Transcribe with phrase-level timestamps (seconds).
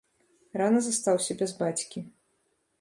[0.61, 1.99] Рана застаўся без бацькі.